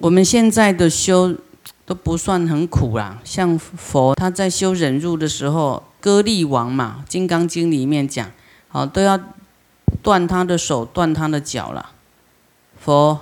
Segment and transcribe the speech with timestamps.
[0.00, 1.36] 我们现在的修
[1.84, 8.30] 都不算很苦啦，像佛他在修忍辱的时候，割力王嘛，《金刚经》里面讲，
[8.68, 9.20] 好都要
[10.02, 11.90] 断他的手，断他的脚了。
[12.78, 13.20] 佛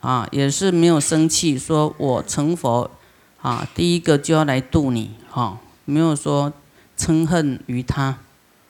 [0.00, 2.90] 啊也是没有生气，说我成佛
[3.40, 6.52] 啊，第一个就要来度你，哈，没有说
[6.98, 8.18] 嗔恨于他，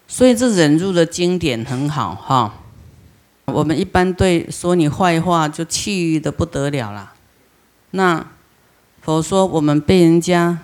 [0.07, 2.57] 所以这忍辱的经典很好，哈。
[3.47, 7.12] 我们一般对说你坏话就气的不得了了。
[7.93, 8.27] 那
[9.01, 10.59] 佛说我们被人家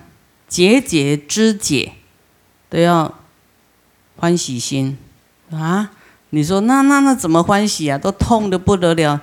[0.47, 1.93] 节节肢解，
[2.69, 3.15] 都要
[4.17, 4.99] 欢喜心
[5.51, 5.91] 啊？
[6.31, 7.97] 你说那那那怎么欢喜啊？
[7.97, 9.21] 都痛的不得了，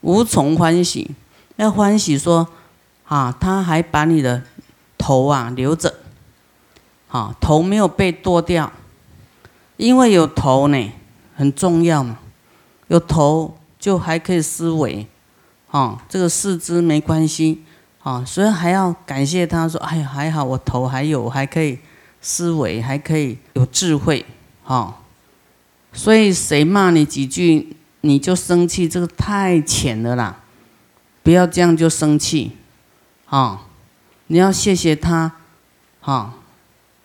[0.00, 1.10] 无从欢喜。
[1.56, 2.48] 要欢喜说
[3.06, 4.42] 啊，他还把你的
[4.96, 5.94] 头啊留着，
[7.08, 8.72] 啊头没有被剁掉，
[9.76, 10.92] 因为有头呢，
[11.36, 12.18] 很重要嘛。
[12.88, 15.06] 有头就还可以思维，
[15.70, 17.62] 啊，这个四肢没关系，
[18.02, 21.78] 啊，所以还要感谢他说，哎呀，还好我头还有，还可以
[22.20, 24.24] 思维，还可以有智慧，
[24.64, 24.94] 哦，
[25.92, 30.40] 所以谁骂你几句你就生气，这个太浅了啦，
[31.22, 32.52] 不要这样就生气，
[33.26, 33.66] 啊，
[34.28, 35.32] 你要谢谢他，
[36.00, 36.34] 哈，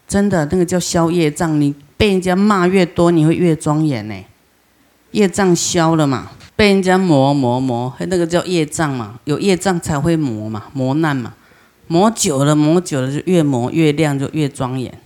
[0.08, 4.16] 真的那个叫消业障，你被人家骂越多，你会越庄严呢。
[5.12, 6.32] 业障消了嘛？
[6.56, 9.20] 被人家磨磨磨，那个叫业障嘛。
[9.26, 11.34] 有业障才会磨嘛，磨难嘛。
[11.88, 15.00] 磨久了，磨久了就越磨越亮，就越庄严。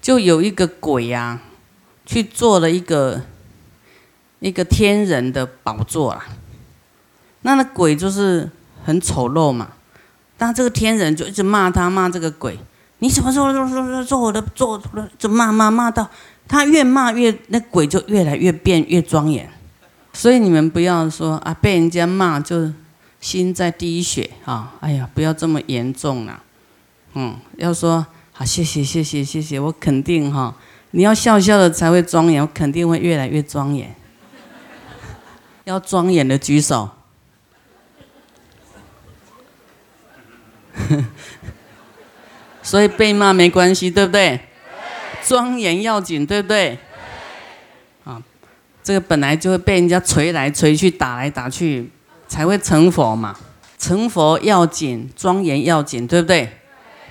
[0.00, 1.40] 就有一个鬼呀，
[2.04, 3.22] 去做了一个
[4.40, 6.26] 一个天人的宝座啦。
[7.42, 8.50] 那那鬼就是
[8.84, 9.68] 很丑陋嘛。
[10.36, 12.58] 但这个天人就一直骂他，骂这个鬼：
[12.98, 14.82] 你什么做做做做我的做？
[15.16, 16.10] 就骂骂骂到。
[16.48, 19.48] 他越骂越，那鬼就越来越变越庄严，
[20.12, 22.70] 所以你们不要说啊，被人家骂就
[23.20, 24.74] 心在滴血啊！
[24.80, 26.42] 哎呀，不要这么严重啦，
[27.14, 30.54] 嗯，要说好，谢谢谢谢谢谢，我肯定哈，
[30.90, 33.94] 你要笑笑的才会庄严，我肯定会越来越庄严。
[35.64, 36.90] 要庄严的举手，
[42.62, 44.40] 所以被骂没关系，对不对？
[45.24, 46.78] 庄严要紧，对不对？
[48.82, 51.90] 这个本来就会被人家捶来捶去、打来打去，
[52.26, 53.36] 才会成佛嘛。
[53.78, 56.48] 成佛要紧，庄严要紧，对不对？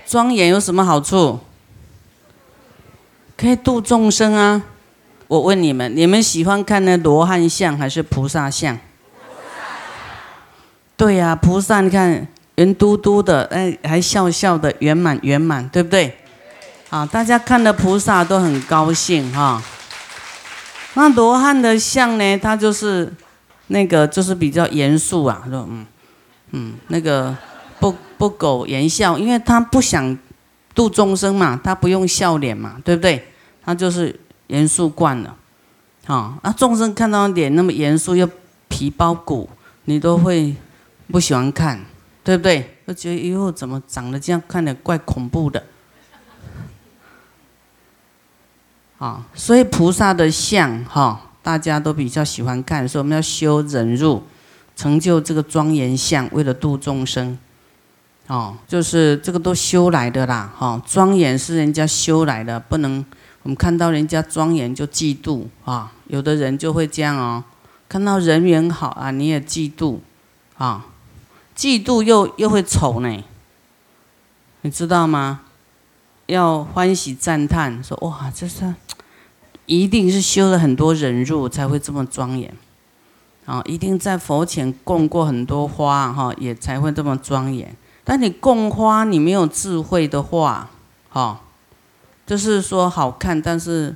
[0.05, 1.39] 庄严有什么好处？
[3.37, 4.61] 可以度众生啊！
[5.27, 8.77] 我问你们，你们喜欢看那罗汉像还是菩萨像？
[10.95, 16.17] 对呀，菩萨你看圆嘟嘟的，哎，还笑笑的，圆满圆满，对不对？
[16.89, 19.61] 啊，大家看的菩萨都很高兴哈。
[20.94, 23.12] 那罗汉的像呢，他就是
[23.68, 25.85] 那个就是比较严肃啊，说嗯
[26.52, 27.35] 嗯，那个
[27.79, 30.18] 不不苟言笑，因为他不想
[30.75, 33.25] 度众生嘛，他不用笑脸嘛，对不对？
[33.63, 35.35] 他就是严肃惯了。
[36.07, 38.28] 啊，那众生看到脸那么严肃又
[38.68, 39.50] 皮包骨，
[39.85, 40.53] 你都会
[41.09, 41.80] 不喜欢看，
[42.24, 42.78] 对不对？
[42.88, 45.63] 就觉得哟，怎么长得这样，看着怪恐怖的。
[49.01, 54.22] 啊，所以菩萨的相哈，大家都比较喜欢看，说我们要修忍辱，
[54.75, 57.35] 成就这个庄严相，为了度众生。
[58.28, 63.03] 哦，就是这个都修来的啦，哈，庄严是人家修来的，不能
[63.41, 67.44] 我们看到人家庄严就嫉妒啊，有的人就会这样哦，
[67.89, 69.97] 看到人缘好啊，你也嫉妒
[70.59, 70.85] 啊，
[71.57, 73.23] 嫉妒又又会丑呢，
[74.62, 75.41] 你知道吗？
[76.31, 78.74] 要欢喜赞叹，说哇，这是。
[79.66, 82.53] 一定是修了很多忍辱才会这么庄严，
[83.46, 87.74] 啊，一定在佛前供过很多花哈，也才会这么庄严。
[88.03, 90.69] 但你供花，你没有智慧的话，
[91.09, 91.42] 哈，
[92.25, 93.96] 就是说好看，但是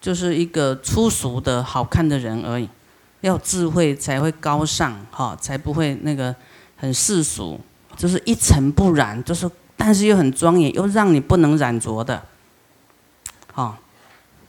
[0.00, 2.68] 就是一个粗俗的好看的人而已。
[3.20, 6.34] 要智慧才会高尚，哈，才不会那个
[6.76, 7.60] 很世俗，
[7.96, 12.24] 就是一尘不染，就是但是又很庄严，又让你不能染着的，
[13.54, 13.78] 好。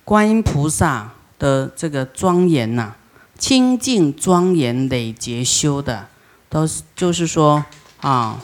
[0.03, 2.95] 观音菩萨的这个庄严呐，
[3.37, 6.07] 清净庄严累劫修的，
[6.49, 7.63] 都是就是说
[8.01, 8.41] 啊，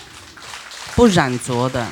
[0.95, 1.87] 不染浊的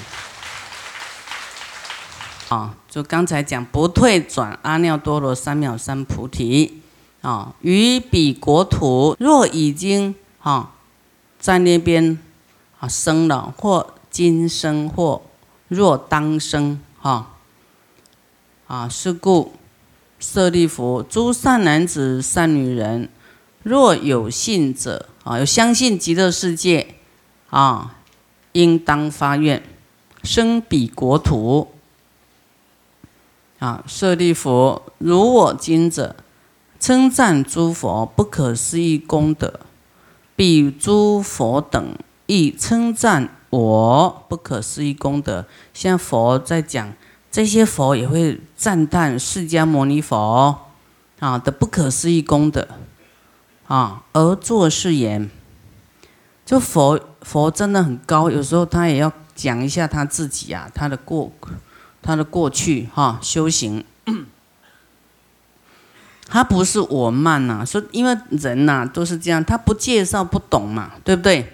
[2.49, 2.75] 啊。
[2.87, 6.83] 就刚才讲不退转阿耨多罗三藐三菩提
[7.23, 10.13] 啊，于彼国土若已经
[10.43, 10.73] 啊
[11.39, 12.19] 在那边
[12.79, 15.23] 啊生了，或今生或
[15.67, 17.33] 若当生哈
[18.67, 19.53] 啊，是故。
[20.19, 23.09] 舍利弗，诸善男子、善女人，
[23.63, 26.95] 若有信者啊，有相信极乐世界
[27.49, 27.95] 啊，
[28.51, 29.61] 应当发愿，
[30.23, 31.73] 生彼国土。
[33.57, 36.15] 啊，舍利弗，如我今者，
[36.79, 39.59] 称赞诸佛不可思议功德，
[40.35, 45.45] 彼诸佛等亦称赞我不可思议功德。
[45.73, 46.91] 像佛在讲，
[47.31, 50.57] 这些佛也会赞叹释迦牟尼佛
[51.19, 52.67] 啊的不可思议功德
[53.67, 55.29] 啊，而作是言。
[56.45, 61.31] 就佛佛真的很高，有时候他也要讲一下他自己啊，他的过。
[62.05, 63.81] 他的过去哈修行，
[66.27, 71.52] 他不是我慢呐，说因为人呐都是这样，他不介绍不懂嘛，对不对？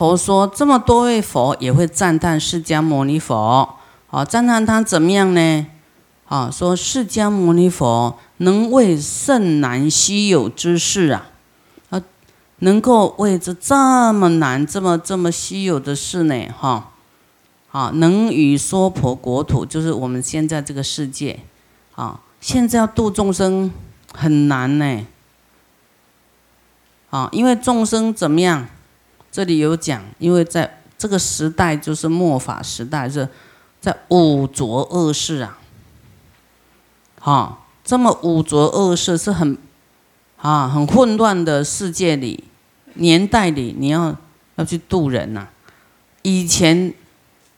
[0.00, 3.76] 佛说这么多位佛也会赞叹释迦牟尼佛，
[4.10, 5.66] 啊，赞叹他怎么样呢？
[6.26, 11.28] 啊，说释迦牟尼佛能为甚难稀有之事啊，
[11.90, 12.00] 啊，
[12.60, 16.92] 能够为这这么难、这么这么稀有的事呢，哈。
[17.70, 21.40] 啊，能与娑婆国土，就是我们现在这个世界，
[21.94, 23.70] 啊，现在要度众生
[24.14, 25.06] 很难呢。
[27.10, 28.66] 啊，因为众生怎么样？
[29.30, 33.28] 这里有讲，因为在这个时代就是末法时代，是
[33.80, 35.58] 在五浊恶世啊。
[37.20, 39.56] 啊，这么五浊恶世是很
[40.36, 42.44] 啊很混乱的世界里
[42.94, 44.16] 年代里，你要
[44.56, 45.48] 要去度人呐。
[46.22, 46.92] 以前。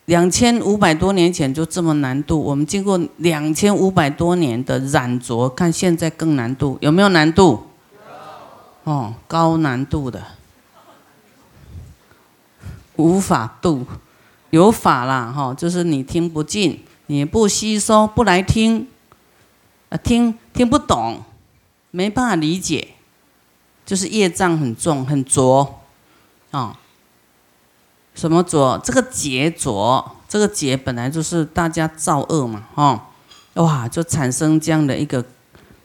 [0.07, 7.69] 两千五百多年前就这么难度，我们经过两千五百多年的染浊，看现在更难度，有没有难度？
[8.83, 10.21] 哦，高难度的，
[12.97, 13.87] 无法度，
[14.51, 18.87] 有法啦哈，就是你听不进，你不吸收，不来听，
[19.89, 21.23] 啊听听不懂，
[21.91, 22.89] 没办法理解，
[23.87, 25.81] 就是业障很重，很浊，
[26.51, 26.79] 啊。
[28.15, 28.79] 什么浊？
[28.85, 33.09] 这个劫浊，这个劫本来就是大家造恶嘛，哈，
[33.55, 35.25] 哇，就产生这样的一个，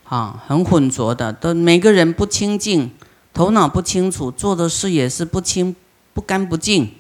[0.03, 2.91] 啊，很浑浊的，都每个人不清净，
[3.33, 5.73] 头脑不清楚，做的事也是不清
[6.17, 6.95] 不干不净，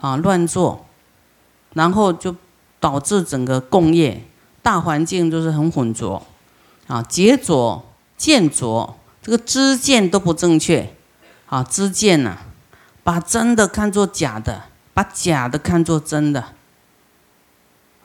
[0.00, 0.86] 啊，乱做，
[1.74, 2.34] 然后就
[2.80, 4.24] 导致整个共业
[4.62, 6.26] 大环境就是很浑浊，
[6.86, 7.84] 啊，劫浊、
[8.16, 10.94] 见浊，这个知见都不正确，
[11.44, 12.38] 啊，知见呐。
[13.02, 14.62] 把真的看作假的，
[14.94, 16.42] 把假的看作真的，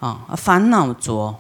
[0.02, 1.40] 啊，烦恼浊，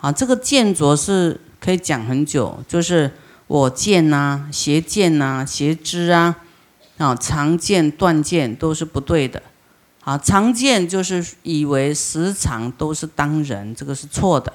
[0.00, 3.12] 啊，这个见浊是可以讲很久，就是
[3.48, 6.36] 我见呐、邪见呐、邪知啊，
[6.98, 9.42] 啊，常见断见都是不对的，
[10.04, 14.52] 啊，常见就是以为时常都是当人，这个是错的，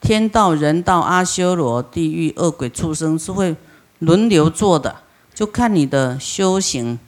[0.00, 3.56] 天道、人道、阿修罗、地狱、恶鬼、畜生是会
[3.98, 4.96] 轮流做的，
[5.34, 6.98] 就看你的修行。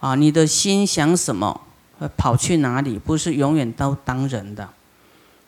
[0.00, 1.62] 啊，你的心想什么，
[2.18, 2.98] 跑去哪里？
[2.98, 4.68] 不是永远都当人的，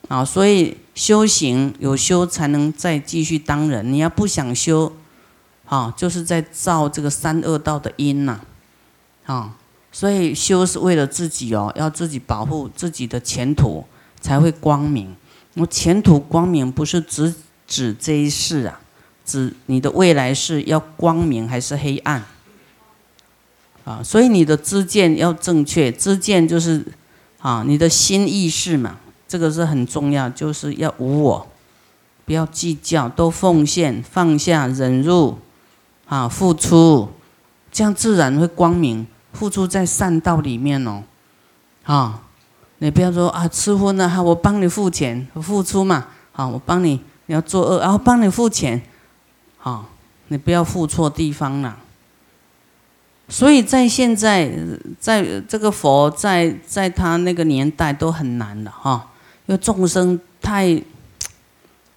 [0.08, 3.92] 啊，所以修行有修才能再继续当人。
[3.92, 4.90] 你要不想修，
[5.66, 8.40] 啊，就是在造这个三恶道的因呐，
[9.26, 9.54] 啊，
[9.92, 13.84] 所以修是为了自己哦，要自己保护自己的前途
[14.20, 15.14] 才会光明。
[15.54, 17.34] 我前途光明不是指
[17.66, 18.80] 指这一世啊，
[19.24, 22.22] 指你的未来是要光明还是黑暗？
[23.84, 26.84] 啊，所以你的知见要正确，知见就是，
[27.38, 31.46] 啊，你的心意识嘛，这个是很重要，就是要无我，
[32.24, 35.38] 不要计较，都奉献，放下，忍辱，
[36.06, 37.08] 啊，付出，
[37.70, 39.06] 这样自然会光明。
[39.32, 41.02] 付出在善道里面哦，
[41.84, 42.22] 啊，
[42.78, 48.80] 你不要说啊，吃荤了哈，我帮你付钱，付出嘛，啊，我帮你，你要作恶，然后帮你付钱，
[49.62, 49.84] 啊，
[50.28, 51.76] 你不要付错地方了。
[53.28, 54.50] 所以在现在，
[54.98, 59.10] 在这个佛在在他那个年代都很难的哈，
[59.44, 60.82] 因为众生太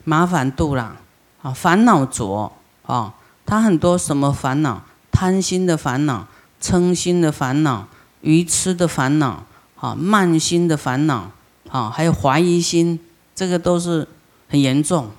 [0.03, 0.97] 麻烦度了
[1.41, 2.51] 啊，烦恼浊
[2.85, 3.13] 啊，
[3.49, 6.27] 他很多什么烦恼，贪心的烦恼、
[6.61, 7.87] 嗔心的烦恼、
[8.21, 9.43] 愚痴的烦恼
[9.75, 11.31] 啊、慢心的烦恼
[11.67, 12.99] 啊，还有怀疑心，
[13.33, 14.07] 这个都是
[14.47, 15.09] 很严重，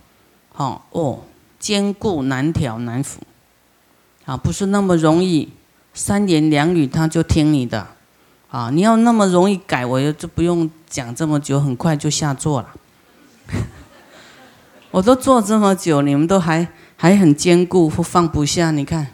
[0.53, 1.25] 好哦，
[1.59, 3.21] 坚固难调难服
[4.25, 5.49] 啊，不是那么容易。
[5.93, 7.85] 三言两语他就听你的，
[8.49, 8.71] 啊！
[8.73, 12.69] 你要那么容易改，我就不用讲这么久，很快就下座了。
[14.93, 16.67] 我都做这么久，你们都还
[17.01, 19.07] 还很坚固或，放不下，你看。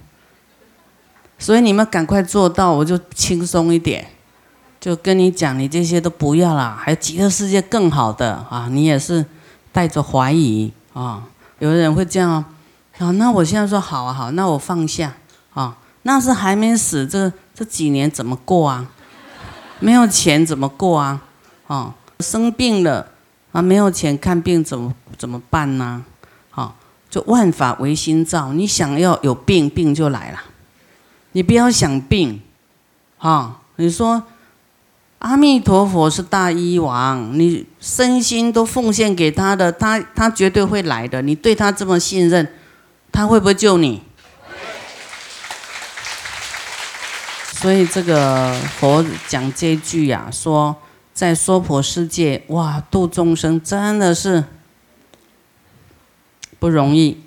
[1.38, 4.04] 所以你们赶快做到，我就轻松一点。
[4.80, 8.66] 就跟你讲，你这些都不要啦，还有极乐世界更好的啊！
[8.72, 9.24] 你也是
[9.70, 11.22] 带着怀疑啊，
[11.60, 12.44] 有的人会这样
[12.98, 13.12] 啊。
[13.12, 15.14] 那我现在说好啊好，那我放下
[15.54, 15.76] 啊。
[16.02, 18.90] 那是还没死，这这几年怎么过啊？
[19.78, 21.22] 没有钱怎么过啊？
[21.68, 23.12] 哦，生病了
[23.52, 26.04] 啊，没有钱看病怎么怎么办呢？
[27.08, 30.42] 就万法唯心造，你想要有病，病就来了。
[31.32, 32.40] 你不要想病，
[33.18, 34.22] 哈，你说
[35.18, 41.22] 阿弥陀佛是大医王，你身心都奉献给他的，他他绝对会来的。
[41.22, 42.46] 你对他这么信任，
[43.12, 44.02] 他会不会救你？
[47.52, 50.76] 所以这个佛讲这句呀，说
[51.14, 54.44] 在娑婆世界，哇，度众生真的是
[56.58, 57.18] 不容易，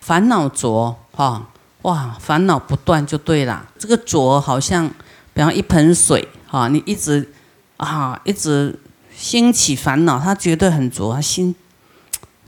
[0.00, 1.48] 烦恼浊哈，
[1.82, 3.68] 哇，烦恼不断就对了。
[3.78, 4.88] 这个浊好像，
[5.34, 7.32] 比方一盆水哈，你一直
[7.76, 8.78] 啊一直
[9.14, 11.54] 兴起烦恼，它绝对很浊，心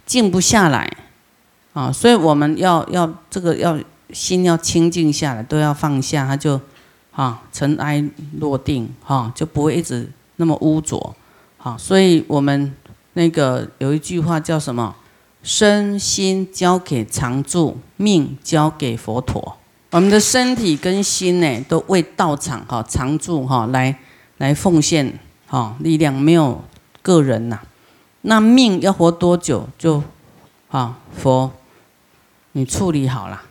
[0.06, 0.96] 静不下来
[1.72, 1.90] 啊。
[1.92, 3.78] 所以我们要要这个要
[4.12, 6.60] 心要清静下来，都要放下，它就。
[7.16, 8.04] 啊，尘埃
[8.40, 11.14] 落定，哈，就不会一直那么污浊，
[11.58, 12.74] 好，所以我们
[13.12, 14.96] 那个有一句话叫什么？
[15.44, 19.58] 身心交给常住，命交给佛陀。
[19.90, 23.96] 我们的身体跟心呢，都为道场哈常住哈来
[24.38, 26.64] 来奉献哈力量，没有
[27.02, 27.60] 个人呐。
[28.22, 30.02] 那命要活多久，就
[30.70, 31.52] 啊佛
[32.52, 33.42] 你处理好了，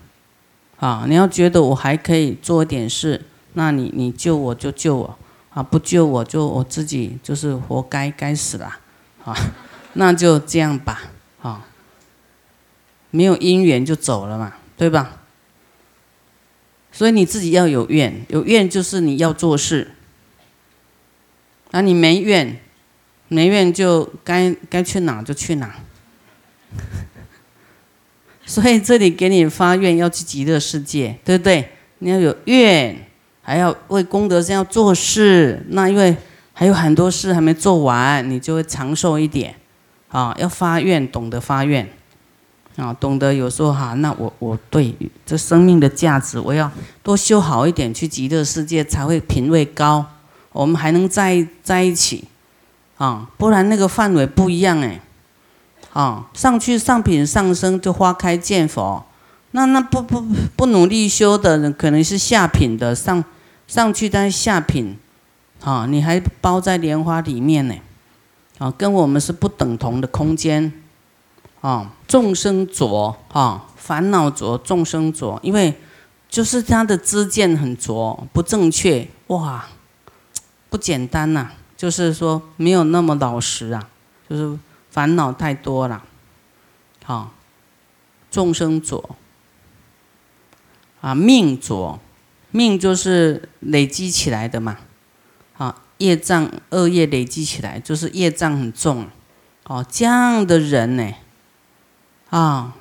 [0.79, 3.23] 啊，你要觉得我还可以做一点事。
[3.53, 5.15] 那你你救我就救我
[5.51, 8.77] 啊，不救我就我自己就是活该该死了
[9.23, 9.37] 啊，
[9.93, 10.99] 那就这样吧，
[13.15, 15.21] 没有因缘就走了嘛，对吧？
[16.91, 19.91] 所以你自己要有愿，有愿就是你要做事，
[21.69, 22.59] 那你没愿，
[23.27, 25.75] 没愿就该该去哪就去哪，
[28.45, 31.69] 所以这里给你发愿要去极乐世界，对不对？
[31.99, 32.97] 你要有愿。
[33.45, 36.15] 还要为功德这样做事，那因为
[36.53, 39.53] 还有很多事还没做完，你就会长寿一点，
[40.07, 41.85] 啊，要发愿，懂得发愿，
[42.75, 50.05] 啊，懂得有时候哈，那我我对这生命的价值，我要多修好一点，去极乐世界才会品位高，
[50.51, 52.25] 我们还能在在一起，
[52.97, 55.01] 啊，不然那个范围不一样哎，
[55.93, 59.05] 啊，上去上品上升就花开见佛，
[59.51, 60.21] 那那不不
[60.55, 63.23] 不努力修的人，可能是下品的上。
[63.65, 64.97] 上去，但下品，
[65.63, 67.73] 啊，你还包在莲花里面呢，
[68.57, 70.71] 啊，跟我们是不等同的空间，
[71.63, 75.79] 啊，众生浊，啊，烦恼浊，众生浊，因为
[76.27, 79.65] 就是他的知见很浊，不正确，哇，
[80.69, 83.87] 不简单呐，就是说没有那么老实啊，
[84.29, 84.59] 就是
[84.91, 86.03] 烦恼太多了，
[87.05, 87.31] 好，
[88.29, 89.15] 众生浊，
[90.99, 91.97] 啊，命浊。
[92.55, 94.77] 命就是累积起来的嘛，
[95.57, 99.07] 啊，业障恶业累积起来，就是业障很重，
[99.63, 101.11] 哦，这样的人呢，
[102.33, 102.73] 啊，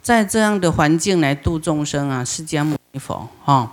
[0.00, 3.72] 在这样的环境来度众生啊，释迦牟尼佛啊，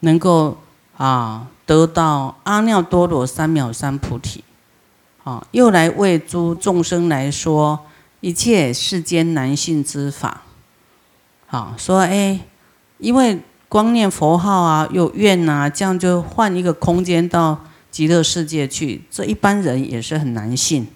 [0.00, 0.56] 能够
[0.96, 4.42] 啊得到阿耨多罗三藐三菩提，
[5.22, 7.80] 啊，又来为诸众生来说
[8.20, 10.44] 一切世间难信之法，
[11.50, 12.40] 啊，说哎，
[12.96, 13.40] 因为。
[13.70, 17.56] 光念佛号啊，有愿呐，这样就换一个空间到
[17.88, 19.04] 极乐世界去。
[19.08, 20.88] 这一般人也是很难信，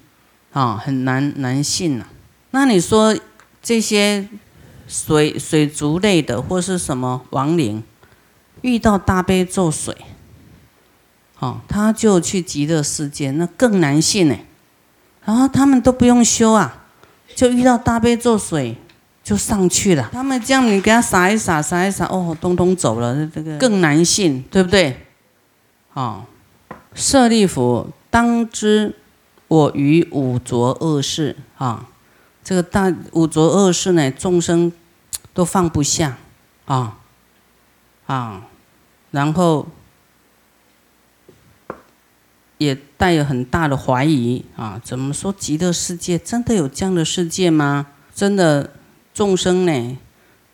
[0.53, 2.07] 啊，很难难信呐。
[2.50, 3.17] 那你说
[3.64, 4.28] 这些
[4.87, 7.83] 水水族类的或是什么亡灵，
[8.61, 9.97] 遇到大悲咒水，
[11.40, 14.37] 哦，他就去极乐世界，那更难信呢。
[15.25, 16.85] 然后他们都不用修啊，
[17.35, 18.76] 就遇到大悲咒水。
[19.25, 25.06] 就上去了，他们这样你给他撒一撒，撒一撒，哦，通通走了，这个更难信，对不对？
[25.94, 26.26] 哦，
[26.94, 28.94] 舍利弗，当知
[29.49, 31.88] 我于五浊恶世啊，
[32.45, 34.71] 这个大五浊恶世呢，众生
[35.33, 36.19] 都放不下
[36.67, 36.99] 啊
[38.07, 38.47] 啊，
[39.11, 39.67] 然后
[42.59, 47.89] 也带有很大的怀疑啊，怎么说极乐世界真的有这样的世界吗？
[48.15, 48.71] 真的？
[49.15, 49.97] 众生呢，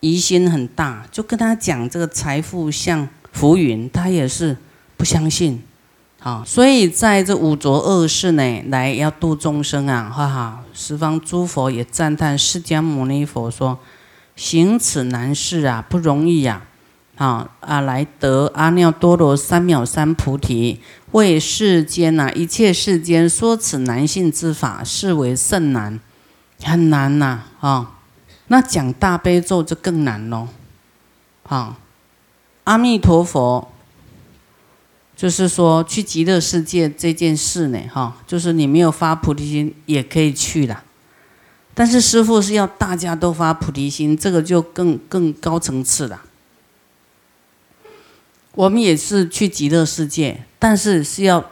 [0.00, 4.54] 疑心很大，就跟他讲这个财富像浮云，他也是
[4.98, 5.62] 不相信。
[6.22, 10.62] 好，所以在这五浊恶世呢，来要度众生啊，哈哈！
[10.74, 13.78] 十方诸佛也赞叹释迦牟尼佛说
[14.36, 16.62] ：“行此难事啊，不容易呀！
[17.16, 20.80] 啊啊，来得阿耨多罗三藐三菩提，
[21.12, 25.98] 为世间呐一切世间说此难信之法，是为甚难，
[26.62, 27.44] 很难呐！
[27.60, 27.92] 啊。”
[28.52, 30.48] 那讲大悲咒就更难喽，
[31.44, 31.76] 好，
[32.64, 33.70] 阿弥陀佛，
[35.20, 40.74] 就是说去极乐世界这件事呢，哈，就是你没有发菩提心也可以去的。
[41.74, 46.22] 但是师父是要大家都发菩提心，这个就更更高层次了。
[48.54, 51.50] 我们也是去极乐世界，但是是要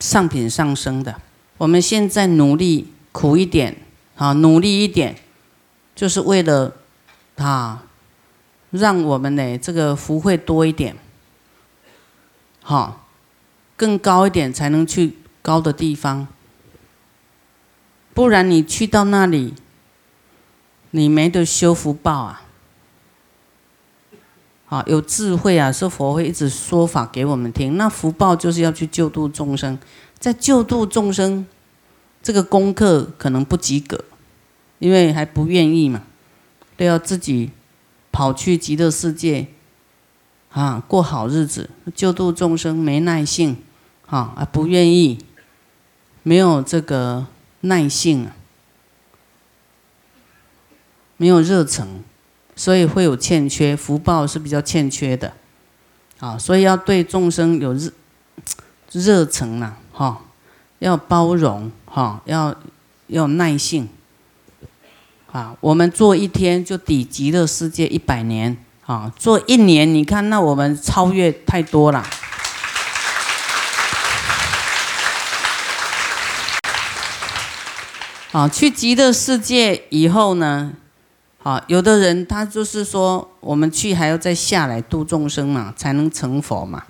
[0.00, 1.14] 上品上升的。
[1.58, 3.76] 我们现在努力苦一点，
[4.16, 5.14] 啊，努力一点，
[5.94, 6.74] 就是为了
[7.36, 7.84] 啊，
[8.70, 10.96] 让我们呢这个福慧多一点，
[12.62, 13.01] 好，
[13.82, 16.28] 更高一点才能去高的地方。
[18.14, 19.54] 不然你去到那里，
[20.92, 22.42] 你没得修福报啊！
[24.68, 27.76] 啊，有智慧啊，是佛会一直说法给我们听。
[27.76, 29.76] 那福报就是要去救度众生，
[30.16, 31.44] 在救度众生
[32.22, 34.04] 这个功课可能不及格，
[34.78, 36.04] 因为还不愿意嘛，
[36.76, 37.50] 都要自己
[38.12, 39.48] 跑去极乐世界
[40.52, 43.56] 啊，过好日子，救度众生没耐性，
[44.18, 45.18] 啊，不愿意，
[46.22, 47.26] 没有这个。
[47.64, 48.34] 耐性啊，
[51.16, 51.86] 没有热忱，
[52.56, 55.32] 所以会有欠缺，福报是比较欠缺的，
[56.18, 57.92] 啊，所以要对众生有热
[58.90, 60.22] 热忱呐，哈，
[60.80, 62.52] 要包容，哈，要
[63.06, 63.88] 要耐性，
[65.30, 72.04] 啊，我们做一天就抵极乐世界一百年，啊，做一年，你看那我们超越太多了。
[78.32, 80.72] 啊，去极乐世界以后呢，
[81.42, 86.84] 啊，有的人他就是说，我们去还要再下来度众生嘛，才能成佛嘛，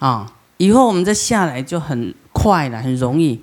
[0.00, 3.40] 啊，以后我们再下来就很快了，很容易。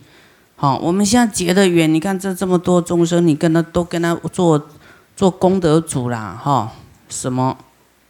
[0.57, 4.67] 好，我们现在结的缘，你看这这么多众生，你跟他都跟他做
[5.15, 6.73] 做功德主啦，哈，
[7.07, 7.57] 什么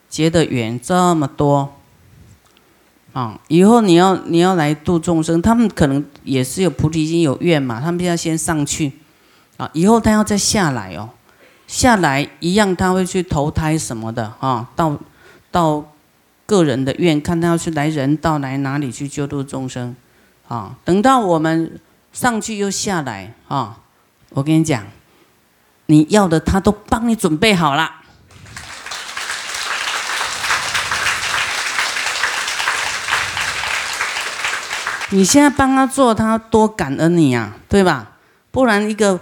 [0.10, 1.77] 结的缘这么多。
[3.18, 8.92] 啊，以后你要你要来度众生，他们可能也是有菩提心有愿嘛，他们要先上去，
[9.58, 11.10] 啊，以后他要再下来哦，
[11.66, 14.96] 下来一样他会去投胎什么的啊，到
[15.50, 15.84] 到
[16.46, 19.96] 个人的愿，看他要去来人道来哪里去救度众生，
[20.48, 21.80] 啊，等到我们
[22.14, 23.80] 上去又下来啊，
[24.30, 24.84] 我跟你讲，
[25.88, 27.90] 你要的他都帮你准备好了。
[35.12, 38.18] 你现在帮他做，他多感恩你呀，对吧？
[38.52, 39.20] 不然一个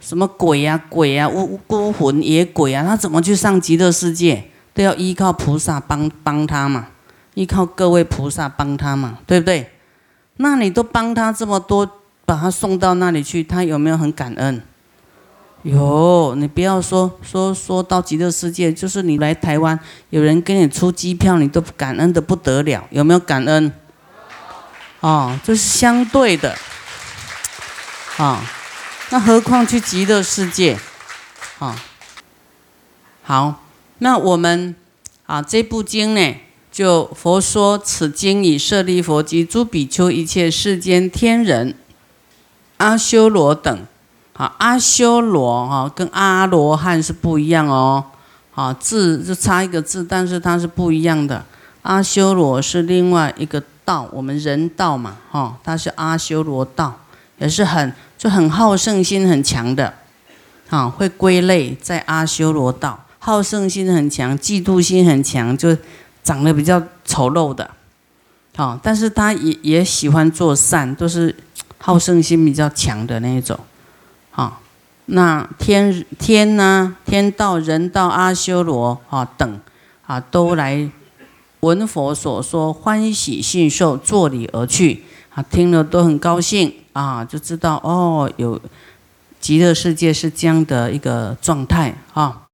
[0.00, 4.50] 什么鬼呀、鬼呀、孤孤魂野鬼啊，他怎么去上极乐世界？
[4.74, 6.88] 都要依靠菩萨帮帮他嘛，
[7.34, 9.70] 依靠各位菩萨帮他嘛，对不对？
[10.38, 11.88] 那你都帮他这么多，
[12.24, 14.62] 把他送到那里去，他有没有很感恩？
[15.62, 19.78] 有，你不要说说说到极乐世界，就是你来台湾，
[20.10, 23.72] 有人给你出机票，你都感恩的不得了，有没有感恩？
[25.00, 26.56] 哦，这是相对的，
[28.16, 28.42] 啊，
[29.10, 30.76] 那何况去极乐世界，
[31.60, 31.80] 啊，
[33.22, 33.62] 好，
[33.98, 34.74] 那我们
[35.26, 36.34] 啊这部经呢，
[36.72, 41.76] 就佛说此经以舍利佛及诸比丘一切世间天人、
[42.78, 43.86] 阿修罗等，
[44.32, 48.04] 啊，阿修罗哈跟阿罗汉是不一样哦，
[48.56, 51.46] 啊字就差一个字，但是它是不一样的，
[51.82, 53.62] 阿修罗是另外一个。
[53.88, 56.94] 道我们人道嘛，哈，他是阿修罗道，
[57.38, 59.94] 也是很就很好胜心很强的，
[60.68, 65.74] 啊，会归类在阿修罗道，好胜心很强，嫉妒心很强，就
[66.22, 67.70] 长得比较丑陋的，
[68.56, 71.34] 好，但是他也也喜欢做善，都是
[71.78, 73.58] 好胜心比较强的那一种，
[74.30, 74.60] 好，
[75.06, 79.60] 那天天呢，天道、人道、阿修罗啊等
[80.06, 80.90] 啊都来。
[81.60, 85.04] 闻佛所说，欢喜信受，作礼而去。
[85.30, 88.60] 啊，听了都很高兴啊，就知道哦，有
[89.40, 92.47] 极乐世界是这样的一个状态啊。